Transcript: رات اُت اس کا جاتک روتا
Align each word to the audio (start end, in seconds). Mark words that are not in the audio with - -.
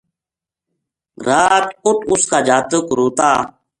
رات 1.27 1.65
اُت 1.85 1.99
اس 2.11 2.21
کا 2.29 2.39
جاتک 2.47 2.85
روتا 2.97 3.31